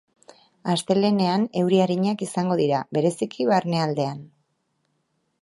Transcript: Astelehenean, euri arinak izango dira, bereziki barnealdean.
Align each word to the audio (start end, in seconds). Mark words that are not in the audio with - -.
Astelehenean, 0.71 1.43
euri 1.61 1.81
arinak 1.83 2.23
izango 2.29 2.57
dira, 2.63 2.81
bereziki 2.99 3.47
barnealdean. 3.53 4.27